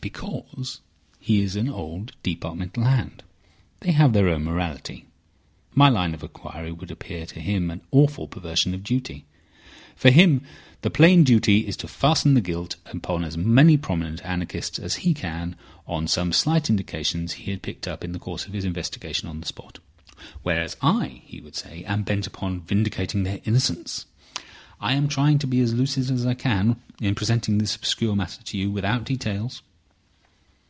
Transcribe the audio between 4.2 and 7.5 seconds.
own morality. My line of inquiry would appear to